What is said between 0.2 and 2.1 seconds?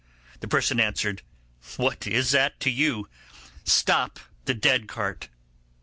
The person answered, 'What